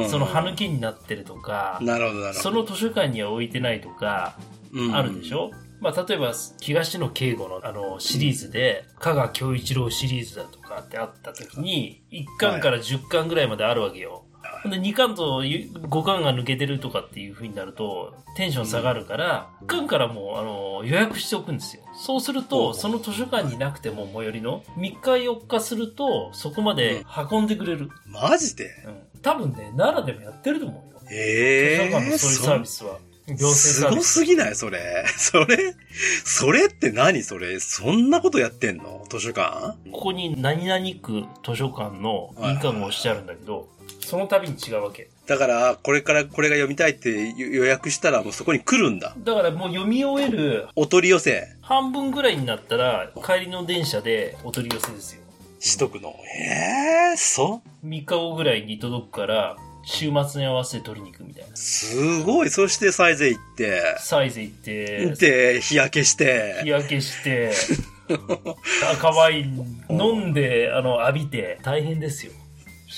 [0.00, 2.40] ね、その歯抜きになってるとか、なるほど、なるほど。
[2.40, 4.59] その図書館には置いてないとか、うん
[4.92, 14.24] あるでしょ、まあ、例えば、東野敬吾のあのシリーズで、加賀恭一郎シリーズだとかってあった時に、1巻から10巻ぐらいまであるわけよ。
[14.62, 21.82] ほんで、2巻と5巻が抜けてるとかっていう風になると、テンション下がるから、1巻からもう、あの、予約しておくんですよ。
[21.94, 27.88] そうすると、その図書館になくても最寄りの、3日4日すると、そこまで運んでくれる。
[28.06, 28.66] マジで？
[28.86, 29.20] うん。
[29.22, 31.00] 多分ね、奈良でもやってると思うよ。
[31.10, 32.98] ええ図書館のそういうサービスは。
[33.36, 34.12] 行政すごサービス。
[34.12, 34.54] すぎない？
[34.54, 35.04] それ。
[35.16, 35.74] それ？
[36.24, 37.22] それって何？
[37.22, 37.58] それ？
[37.60, 39.04] そんなことやってんの？
[39.08, 39.76] 図書館？
[39.92, 43.68] ここに何々区図書館の印鑑が押してあるんだけど、
[44.00, 45.08] その度に違うわけ。
[45.26, 49.14] だから、これからこれが読みたいって予約したらもうそこに来るんだ。
[49.18, 55.20] だからもう読み終えるお取り寄せ半分ぐらいになったら、帰りの電車でお取り寄せですよ。
[55.60, 56.14] しとくの？
[56.48, 61.56] ええそ？3日後ぐらいに届くから、週末に合わせて取りに行くみたいな。
[61.56, 62.50] すごい。
[62.50, 67.52] そしてサイゼ行って、サイズ行って、で、日焼けし日て、焼けして、
[68.92, 72.32] 赤ワイン飲んで、あの、浴びて、大変ですよ。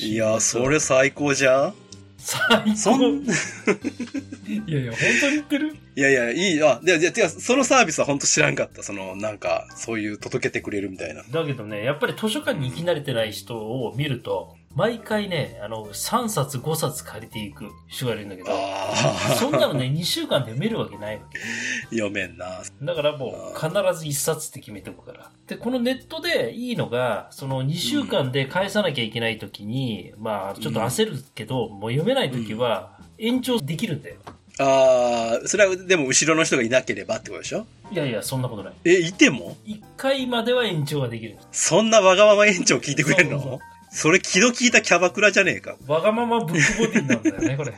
[0.01, 1.75] いや、それ最高じゃん？
[2.18, 2.40] 最
[2.85, 2.99] 高。
[4.66, 5.77] いやいや、本当に言ってる？
[5.95, 8.83] いやいや、いい、あ、で、で、てか、そのサービスは本当知らんかった。
[8.83, 11.23] その、なんか、そういう届けてくれるみたいな。
[11.31, 21.39] だけどね、やっぱり図書館に行き慣れてない人を見ると、毎回ね、あの、3冊5冊借りていく人がいるんだけど、あそんなのね、2週間で読めるわけないわけ。
[21.39, 21.43] あ、
[21.91, 22.63] 読めんな。
[22.83, 25.31] だからもう、必ず1冊って決めておくから。
[25.47, 34.17] で、このネットでいいのが、その2週間で返さなきゃいけない時に、まあ、ちょっと焦るけど、もう読めない時は、延長できるんだよ。
[34.59, 37.67] ああ、それはでも後ろの人がいなければってことでしょ？
[37.91, 38.75] いやいや、そんなことない。
[38.85, 39.57] え、いても？
[39.65, 41.39] 一回までは延長ができる。
[41.53, 43.61] そんなわがまま園長聞いてくれるの？
[43.95, 45.77] それ気の利いたキャバクラじゃねえか。
[45.87, 47.75] わがままブックボディなんだよね、これ。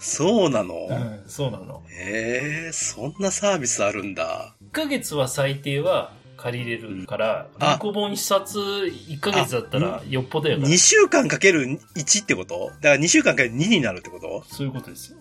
[0.00, 1.82] そうなの、うん、そうなの。
[1.90, 4.54] ええそんなサービスあるんだ。
[4.70, 10.76] 1ヶ月は最低は借りれるから、あ文庫本一冊1ヶ月だったらよっぽどやから2。
[10.76, 12.70] 週間かける1ってこと？
[12.80, 14.44] だから2週間かける2になるってこと？
[14.48, 15.18] そういうことですよ。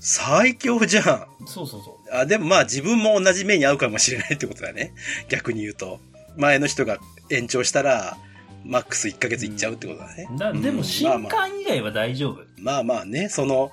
[0.00, 1.26] 最強じゃん。
[1.46, 4.92] そうそうそあ、でもまあ自分も同じ目に遭うかもしれないってことだね。
[5.30, 5.98] 逆に言うと。
[6.36, 6.98] 前の人が
[7.30, 8.18] 延長したら、
[8.64, 10.28] マックス1ヶ月いっちゃうってことだね。
[10.34, 10.38] う。
[10.38, 12.40] だでもうん新刊以外は大丈夫。
[12.58, 13.70] まあまあね、その、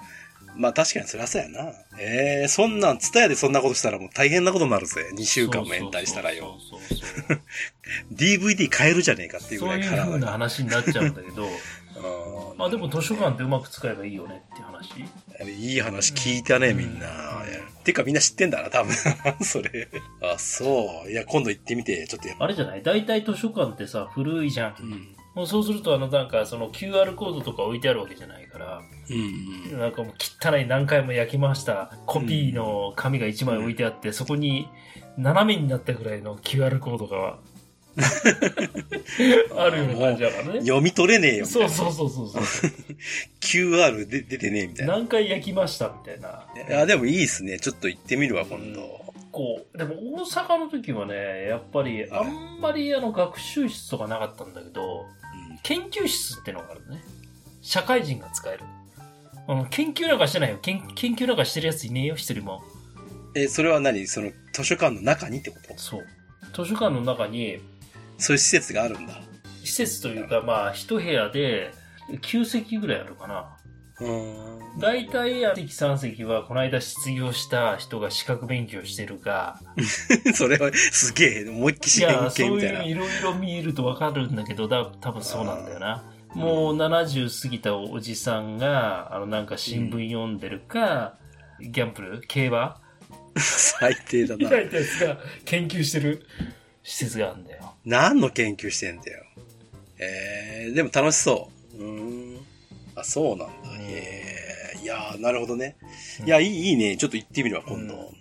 [0.56, 1.72] まあ確かにそりゃそうやな。
[1.98, 5.12] ええそんなん、ツタヤでそんなことしたらもう大変なことになるぜ。
[5.16, 6.58] 2週間も延滞したらよ。
[6.70, 7.42] そうそうそうそう。
[8.14, 11.46] DVD 買えるじゃねえかっていうぐそういうらいから風な話になっちゃうんだけど、
[12.52, 15.06] うんまあでも図書館ってうまく使えばいいよねっていう話。
[15.50, 17.08] いい話聞いたね、みんな。
[17.84, 18.94] てかみんな知ってんだな、多分。
[19.44, 19.88] それ。
[20.22, 21.12] あ、そう。
[21.12, 22.46] いや、今度行ってみて、ちょっとやっぱ。
[22.46, 22.84] あれじゃない？
[22.84, 24.76] 大体図書館ってさ、古いじゃん。
[24.80, 25.16] うん。
[25.34, 29.80] もうそうするとあのなんかその QR コードとか置いてあるわけじゃないから、うん。
[29.80, 34.68] なんかもう汚い何回も焼きましたコピーの紙が1枚置いてあって、そこに
[35.18, 37.40] 斜めになったぐらいの QR コードが
[39.58, 40.62] あるような感じだからね。
[40.62, 41.46] 読み取れねえよ。
[41.46, 42.44] そうそうそうそうそう。
[43.42, 44.94] QR で出てねえみたいな。
[44.94, 46.46] 何回焼きましたみたいな。
[46.68, 47.60] いや、でもいいっすね。
[47.60, 49.02] ちょっと行ってみるわ、今度。
[49.32, 55.06] こう、でも大阪の時はね、やっぱりあんまりあの学習室とかなかったんだけど、
[55.64, 57.04] 研究室ってのがあるね。
[57.62, 58.64] 社会人が使える。
[59.48, 60.60] あの研究なんかしてないよ。
[60.62, 62.64] 研研究なんかしてるやついねえよ、一人も。
[63.36, 64.06] え、それは何？
[64.08, 65.74] その図書館の中にってこと？
[65.78, 66.06] そう。
[66.54, 67.60] 図書館の中に、
[68.22, 69.20] そういう施設があるんだ。
[69.64, 71.74] 施設というか、まあ、一部屋で、
[72.10, 73.58] 9席ぐらいあるかな。
[74.80, 79.60] 大体、2席3席は、この間失業した人が資格勉強してるか、
[80.34, 82.84] それはすげえ、思いっきいし偏や、そう見みたいな。
[82.84, 86.04] いういろいろ見えるとわかるんだけど、だ多分そうなんだよな。
[86.34, 91.18] もう70過ぎたおじさんが、あの、なんか新聞読んでるか、
[91.60, 92.22] ギャンブル？
[92.28, 92.82] 競馬？
[93.38, 94.38] 最低だな。
[94.46, 96.26] みたいなやつが研究してる
[96.84, 97.51] 施設があるんだよ。
[97.86, 99.24] 何の研究してんだよ。
[100.00, 101.84] えー、でも楽しそう。
[101.84, 102.40] うーん。
[102.96, 103.54] あ、そうなんだ。
[103.80, 105.78] えー、いやー、なるほどね。
[106.26, 106.98] いや、いい、いいね。
[106.98, 108.12] ちょっと行ってみるわ、今度。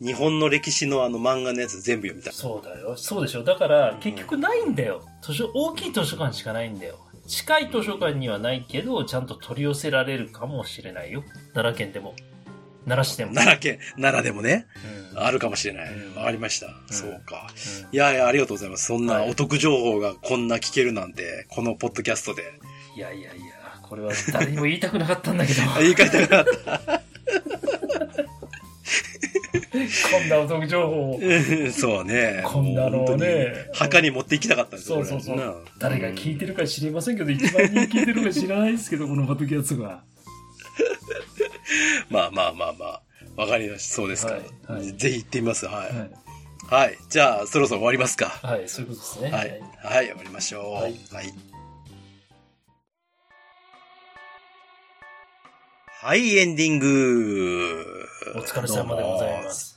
[0.00, 2.32] 日本の歴史のあの漫画のやつ全部読みたい。
[2.32, 2.96] そうだよ。
[2.96, 3.44] そうでしょ。
[3.44, 5.06] だから、結局ないんだよ。
[5.22, 6.98] 図書、大きい図書館しかないんだよ。
[7.26, 11.22] 近い図書館にはないけど、ちゃんと取り寄せられるかもしれないよ。
[11.54, 12.14] 奈良県でも。
[12.86, 13.34] 奈良市でも。
[13.34, 16.16] 奈良県、奈良でもね、うんあるかもしれないうん。
[16.16, 16.68] わかりました。
[16.90, 17.50] そうか。
[17.84, 18.86] うんいやいや、ありがとうございます。
[18.86, 22.42] そんなはいお得情報がこんな聞けるなんて、このポッドキャストで。
[22.96, 23.42] いやいやいや、
[23.82, 26.46] これは誰にも言いたくなかったんだけど、あ 言い換えたくなっ
[26.88, 27.02] た。
[30.10, 32.42] こんなお得情報をうん そうね。
[32.44, 40.02] こんなのをね墓に持って行きたかったんですそうそうそう誰が聞いてるか知りませんけど、一番人聞いてるか知らないですけど、このポッドキャストが。
[42.10, 43.02] まあまあまあまあ。
[43.36, 43.94] わかりました。
[43.94, 44.32] そうですか。
[44.32, 45.66] はいはいぜひ行ってみます。
[45.66, 45.96] はい。
[45.96, 46.10] はい。
[46.68, 46.98] はい。
[47.08, 48.26] じゃあ、そろそろ終わりますか。
[48.42, 49.30] はい、そういうことですね。
[49.30, 49.60] はい。
[49.82, 50.72] はい、終わりましょう。
[50.72, 50.98] ははいい。
[56.04, 57.84] はい、エンディング。
[58.34, 59.76] お疲れ様でございます。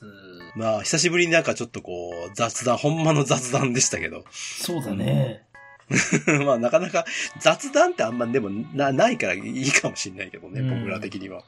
[0.56, 4.24] まあ、久しぶりになんかちょっとこう、雑談、ほんまの雑談でしたけど。
[4.30, 5.45] そうだね。
[6.44, 7.04] まあ、なかなか
[7.38, 11.42] 雑談ってあんまでもな、ないからいいかもしれないけどね、うん僕ら的には。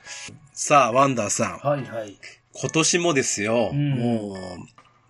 [0.52, 1.58] さあ、ワンダーさん。
[1.58, 2.16] はいはい。
[2.52, 4.36] 今年もですよ、うんも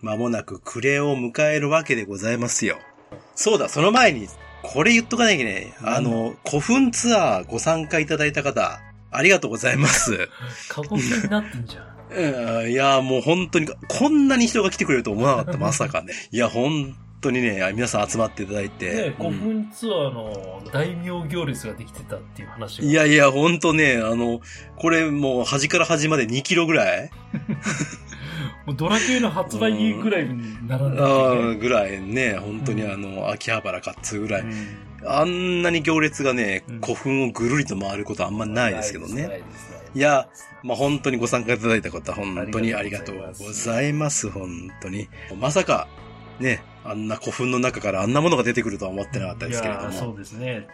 [0.01, 2.79] う、間もなく暮れを迎えるわけでございますよ。
[3.35, 4.27] そうだ、その前に、
[4.61, 5.73] これ言っとかなきゃいけない。
[5.83, 10.29] あの、古墳ツアーご参加いただいた方、ありがとうございます。
[10.69, 11.89] 過去形になってんじゃん
[12.69, 16.13] いや、もう本当に、こんなに人が来てくれると思わなかった、まさかね。
[16.31, 19.09] いや、本当にね、皆さん集まっていただいて。
[19.09, 22.87] ね、古うん墳ツアーの大名行列ができてたっていう話が。
[22.87, 24.41] いやいや、ほんとね、あの、
[24.77, 27.11] これもう端から端まで2キロぐらい
[28.65, 34.41] もうドラクエの発売日ぐらいに並んでて、あねーぐらいね、本当にあの、秋葉原かっつうぐらい。
[34.41, 39.27] うんあんなに行列がねうん、古墳をぐるりと回ることあんまないですけどね。
[39.27, 39.41] ない
[39.99, 40.27] や、
[40.61, 44.29] まあ、本当にご参加いただいた方、本当にあありりがとうがとうございますございます。
[44.29, 45.07] 本当に。
[45.39, 45.87] まさか、
[46.39, 50.13] ね、あんな古墳の中からあんなものが出てくるとは思ってなかったですけれどいやーそも。
[50.15, 50.67] うですね。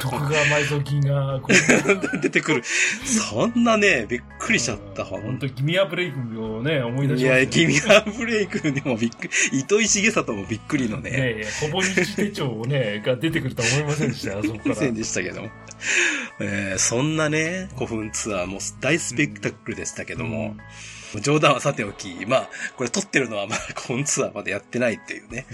[0.00, 1.40] 徳川埋蔵金が、
[2.22, 2.62] 出てくる。
[3.04, 7.40] そんなね、びっくりしちゃった、本当ギミアブレイクをね、思い出いします、ね。
[7.40, 14.74] や、君はブレイクでもびっくり、 糸井重里もびっくりのね、ねえ、ほぼ日手帳をね、が出てくるとは思いませんでしたよ、あそこから。
[14.76, 15.50] せんでしたけども。
[16.40, 20.56] えーそんなね、古墳ツアーも大スペクタクルでしたけども、
[21.20, 25.46] 冗談はさておき、まあ、これ撮ってるのはまあ古墳ツアーまでやってないっていうね。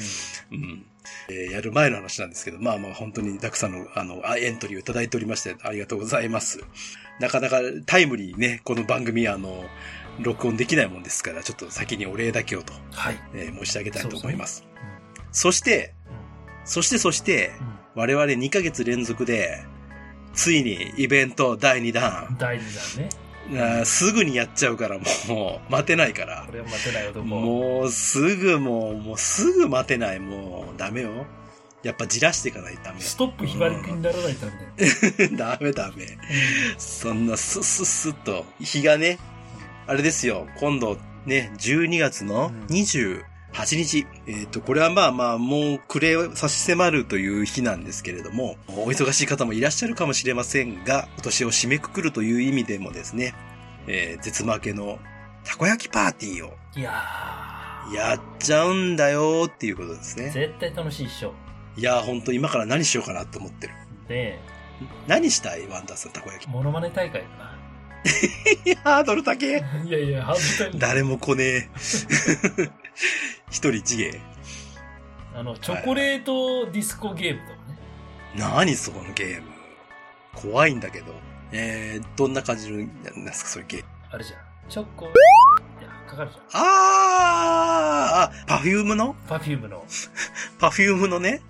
[0.51, 0.87] うん。
[1.29, 6.61] えーやる前の話なんですけど、まあまあ本当にたくさんの、あの、あエントリーをいただいておりまして、ありがとうございます。
[7.21, 9.65] なかなかタイムリーにね、この番組、あの、
[10.21, 13.21] 録音できないもんですから、ちょっと先にお礼だけをと、はい。
[13.35, 14.65] えー申し上げたいと思います。
[14.67, 14.73] うん
[15.35, 15.95] そして、
[16.65, 19.63] そしてそして、うん我々2ヶ月連続で、
[20.33, 23.09] ついにイベント第2弾、第二弾ね。
[23.53, 26.53] あーすぐにやっちゃうからもう、待てないからこ。
[26.53, 27.27] れは待てない男。
[27.27, 30.21] もうすぐもう、もうすぐ待てない。
[30.21, 31.11] もうダメよ。
[31.83, 33.01] やっぱじらしていかないとダメ。
[33.01, 35.29] ストップひばりくんにならないとダメ。
[35.37, 36.07] ダメダメ。
[36.79, 39.19] そんなスッスッスッと、日がね、
[39.87, 42.77] あれですよ、今度ね、12月のうん
[43.53, 44.07] 28日。
[44.27, 53.35] えっ、と、これはまあまあ、もう暮れ差し迫るという日なんですけれども、お忙しい方もいらっしゃるかもしれませんが、今年を締めくくるという意味でもですね、
[53.87, 54.99] えー絶負けの
[55.45, 56.93] たこ焼きパーティーをいや
[57.93, 60.31] やっちゃうんだよっていうことですー、ね。
[60.31, 61.35] 絶対楽しいっしょ。
[61.77, 63.75] いやー、ほんと今から何しようかなと思ってる。
[64.09, 64.39] で、
[65.07, 65.67] 何したい？
[65.67, 66.49] ワンダーさん、たこ焼き。
[66.49, 67.59] モノマネ大会かな。
[68.65, 69.63] いや、ハードル高え。
[69.85, 71.69] いやいや、ハードル誰も来ねえ。
[73.51, 74.21] 一人一芸。
[75.35, 77.79] あの、チョコレートディスコゲームとかね。
[78.37, 79.49] 何そのゲーム。
[80.35, 81.13] 怖いんだけど。
[81.53, 83.89] えー、どんな感じの、なんですか、そういうゲーム。
[84.11, 84.41] あるじゃん。
[84.69, 85.09] チョコ、い
[85.83, 86.45] や、かかるじゃん。
[86.53, 89.15] あーあ、パフュームの？
[89.29, 89.85] パフュームの。
[90.59, 91.43] パフュームのね？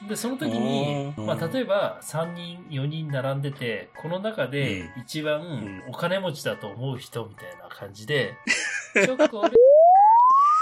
[0.00, 0.08] うん。
[0.08, 8.34] で、その時に、まあ、例えば、3人、4人並んでて、この中で一番んお金持ちだと思う人みたいな感じで、
[8.94, 9.50] チョコレ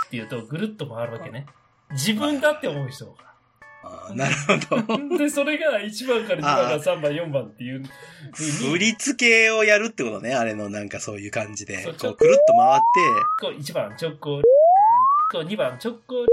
[0.07, 1.47] って言うとぐるっと回るわけね。
[1.92, 3.12] 自分だって思う人が。
[3.85, 4.35] あーなる
[4.69, 5.19] ほど。
[5.19, 7.85] で、それが1番から2番から3番、4番っていう
[8.35, 10.35] 振り付けをやるってことね。
[10.35, 11.85] あれのなんかそういう感じで。
[11.85, 12.85] こう、くるっと回って、
[13.40, 14.42] こう1番チョコ、
[15.33, 16.27] こう2番チョコ、こ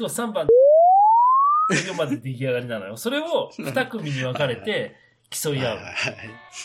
[0.00, 0.46] う3番、
[1.70, 2.96] 4番で出来上がりなのよ。
[2.96, 4.96] それを2組に分かれて
[5.30, 5.78] 競い合う。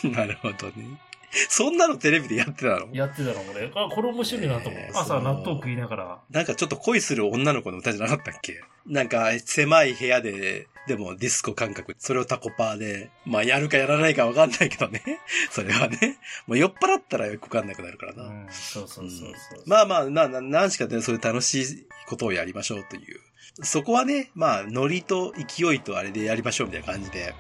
[0.10, 1.00] なるほどね。
[1.50, 2.90] そんなのテレビでやってたの？
[2.94, 3.72] やってたの、俺。
[3.76, 4.90] あ、これ面白いなと思って。
[4.94, 6.20] 朝えーそう納豆食いながら。
[6.30, 8.62] なんかちょっと恋する女の子の歌じゃなかったっけ？
[8.86, 15.02] なんか狭い部屋で、でもディスコ感覚、それをタコパーで、まあやるかやらないかわかんないけどね。
[15.52, 16.18] それはね。
[16.48, 18.24] もう酔っ払ったらよくわかんなくなるからな。
[18.24, 19.64] うん、そうそうそうそう。
[19.68, 23.20] まあまあ、な、な、なんしかね、そういう楽しいことをやりましょうという。
[23.64, 27.36] そこはね、まあ、ノリと勢いとあれでやりましょうみたいな感じで、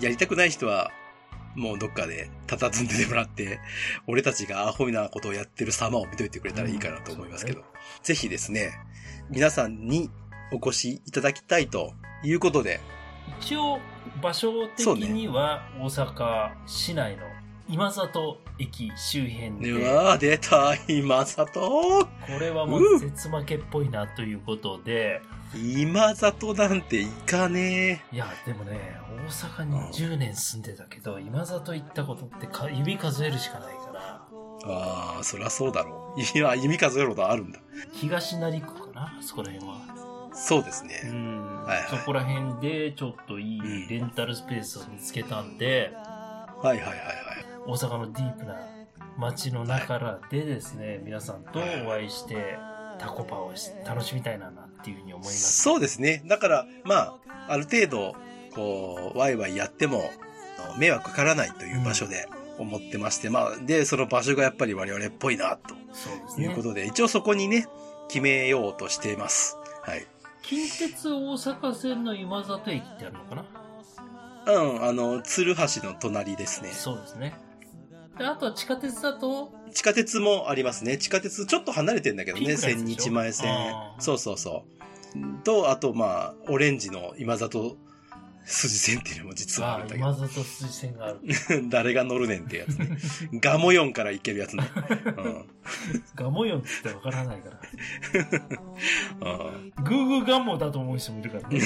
[0.00, 0.92] やりたくない人は、
[1.54, 3.60] もうどっかで佇んでてもらって、
[4.06, 7.64] 俺たちがアホなことをやってる様を見といてくれたらいいかなと思いますけど、うん
[8.02, 8.72] ぜひですね、
[9.30, 10.10] 皆さんに
[10.52, 12.80] お越しいただきたいということで、
[13.40, 13.78] 一応、
[14.22, 17.22] 場所的には大阪市内の
[17.68, 21.60] 今里駅周辺うで、わー出た、今里。
[21.60, 25.22] これはもう絶負けっぽいなということで、
[25.56, 34.66] 今里なんていかねいや、でもね、大阪に10年住んでたけど、今里行ったことってか指数えるしかないから、え。
[34.66, 36.20] ああ、そりゃそうだろう。
[36.20, 37.60] いや、弓数えるほどあるんだ。
[37.92, 39.18] 東成区かな？
[39.20, 39.78] そこら辺は。
[40.34, 41.10] そうですうね。
[41.12, 46.96] んはいはいそこら辺でちょっといいレンタルスペースを見つけたんで、はいはいはいはい。
[47.66, 48.56] 大阪のディープな
[49.16, 52.58] 街の中からでですね、皆さんとお会いして、
[53.04, 55.62] タコパをし楽しみたいななっていうふうに思います。
[55.62, 56.22] そうですね。
[56.26, 57.16] だから、まあ、
[57.48, 58.16] ある程度、
[58.54, 60.10] こう、ワイワイやっても、
[60.78, 62.26] 迷惑かからないという場所で
[62.58, 65.58] 思ってまして、まあ、で、その場所がやっぱり我々っぽいな。
[65.58, 67.66] ということで、一応そこにね、
[68.08, 69.58] 決めようとしています。
[69.82, 70.06] はい。
[70.42, 73.44] 近鉄大阪線の今里駅ってあるのかな？
[74.46, 76.70] うん、あの、鶴橋の隣ですね。
[76.70, 77.34] そうですね。
[78.18, 80.98] で、あとは地下鉄だと、地下鉄もありますね。
[80.98, 82.46] 地下鉄ちょっと離れてんだけどね。
[82.46, 83.04] ピンクのやつ千でしょ？
[83.04, 83.96] 日前線あ。
[83.98, 84.64] ーそうそうそ
[85.16, 85.44] う。
[85.44, 87.76] と、あと、まあ、オレンジの今里
[88.44, 91.20] 筋線っていうのも実はああるんだけ今里筋線がある。
[91.62, 91.68] ど。
[91.70, 92.98] 誰が乗るねんってやつね。
[93.40, 94.64] ガモヨンから行けるやつね。
[95.16, 95.44] うん。
[96.14, 97.60] ガモヨンって言ってわからないから。
[99.48, 101.60] うんグーグーガンモだと思う人もいるからね。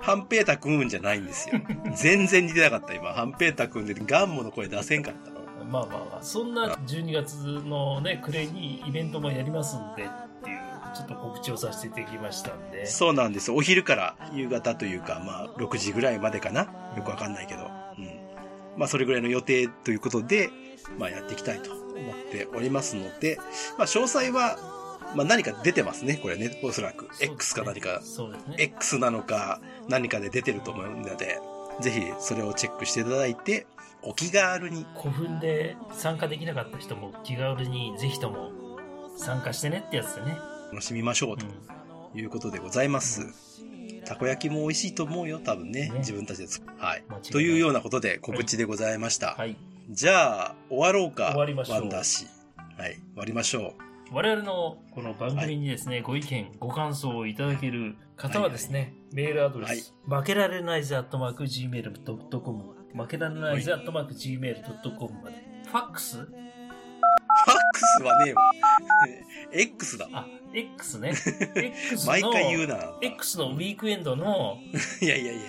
[0.00, 1.60] ハンペータくんじゃないんですよ。
[1.94, 3.12] 全然似てなかった、今。
[3.12, 5.44] ハンペータくんでガンモの声出せんかったの。
[5.64, 10.08] まあまあまあ、そんな12月のね、暮れにイベントもやりますんで
[10.94, 12.86] ちょっと告知をさせていただきましたんで。
[12.86, 13.50] そうなんです。
[13.50, 16.62] お昼から夕方というか、まあ、6時ぐらいまでかな。
[16.96, 17.62] よくわかんないけど。
[17.62, 17.66] う
[18.00, 18.24] ん。
[18.76, 20.50] まあ、それぐらいの予定ということで、
[20.98, 23.38] まあ、やっていきたいと思っておりますので、
[23.78, 24.58] まあ、詳細は、
[25.14, 26.18] まあ、何か出てますね。
[26.22, 27.08] これね、おそらく。
[27.20, 28.00] X か何か。
[28.48, 28.56] ね。
[28.58, 31.38] X なのか、何かで出てると思うので、
[31.80, 33.66] ぜひそれをチェックしていただいて、
[34.02, 34.86] お気軽に。
[34.96, 38.50] 古墳で参加できなかった人も気軽にぜひとも
[39.16, 40.36] 参加してねってやつでね。
[40.74, 43.32] 楽しみましょううんということでございます。
[44.04, 45.88] たこ焼きも美味しいと思うよ、多分ね。
[45.88, 46.74] ね自分たちで作る。
[46.78, 47.04] はい。
[47.30, 49.34] というようなことで告知でございました。
[49.34, 49.56] はい。
[49.90, 51.30] じゃあ、終わろうか。
[51.30, 52.26] 終わりましょうワンダー氏。
[52.76, 52.94] はい。
[52.94, 53.74] 終わりましょ
[54.12, 62.64] 我々のこの番組にですね、ご意見、ご感想をいただける方はですね、メールアドレス、負けられないぜ、アットマーク、gmail.com、
[62.94, 65.36] 負けられないぜ、アットマーク、gmail.com まで。
[65.66, 66.28] ファックスう。
[67.46, 68.52] ファックスはねえわ。
[69.52, 70.08] X だ。
[70.12, 71.12] あ、X ね。
[71.54, 72.96] X の、毎回言うな。
[73.00, 74.58] X のウィークエンドの、
[75.00, 75.42] いやいやいや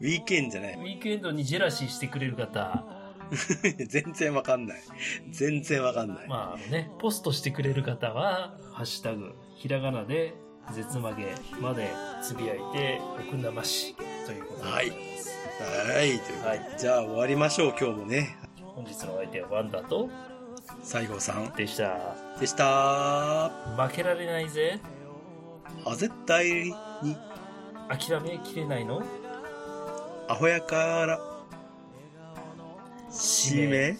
[0.00, 0.82] ウィーケンじゃないウ。
[0.82, 2.84] ィークエンドにジェラシーしてくれる方、
[3.86, 4.82] 全然わかんない。
[5.30, 6.28] 全然わかんない。
[6.28, 10.34] まあね、ポストしてくれる方は、ハッシュタグ、ひらがなで、
[10.72, 11.90] 絶曲げまで
[12.22, 13.94] つぶやいて、奥生し、
[14.26, 15.30] ということでございます。
[15.92, 16.06] はい。
[16.06, 18.36] ということではいじゃあ終わりましょう、今日もね。
[18.74, 20.10] 本日のお相手はワンダと
[20.82, 22.14] 西郷さんでした。
[22.40, 23.50] でした。
[23.76, 24.80] 負けられないぜ。
[25.86, 26.72] あ、絶対
[27.02, 27.16] に、
[27.88, 29.02] 諦めきれないの？
[30.28, 31.20] アホやから、
[33.10, 33.96] しめ、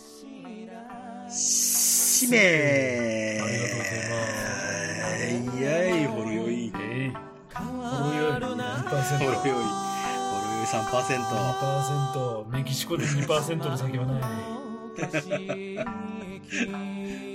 [1.30, 3.40] しめ。
[3.42, 4.08] ありがとうござい
[5.42, 5.68] ますいや
[6.02, 6.72] い、ほろよい。
[6.80, 7.12] ええ
[7.54, 8.40] ほろよい2%。
[9.18, 9.42] ほろよい。
[9.42, 10.80] ほろよい3%。
[12.46, 12.52] 2%。
[12.52, 14.22] メキシコで2%の先はない。
[15.06, 15.20] 景
[16.50, 17.33] 色